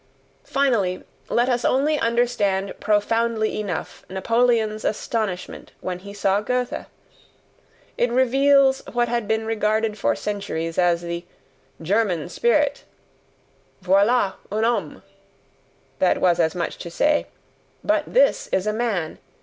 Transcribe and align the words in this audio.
Finally, 0.47 1.03
let 1.29 1.47
us 1.47 1.63
only 1.63 1.99
understand 1.99 2.73
profoundly 2.79 3.59
enough 3.59 4.03
Napoleon's 4.09 4.83
astonishment 4.83 5.73
when 5.79 5.99
he 5.99 6.11
saw 6.11 6.41
Goethe 6.41 6.87
it 7.99 8.11
reveals 8.11 8.79
what 8.93 9.09
had 9.09 9.27
been 9.27 9.45
regarded 9.45 9.99
for 9.99 10.15
centuries 10.15 10.79
as 10.79 11.03
the 11.03 11.23
"German 11.79 12.29
spirit" 12.29 12.83
"VOILA 13.81 14.37
UN 14.51 14.63
HOMME!" 14.63 15.03
that 15.99 16.17
was 16.19 16.39
as 16.39 16.55
much 16.55 16.77
as 16.77 16.81
to 16.81 16.89
say 16.89 17.27
"But 17.83 18.05
this 18.11 18.47
is 18.47 18.65
a 18.65 18.73
MAN! 18.73 19.19